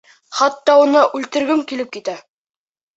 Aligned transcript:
Хатта 0.37 0.77
уны 0.87 1.05
үлтергем 1.21 1.65
килеп 1.73 1.95
китә. 1.99 2.21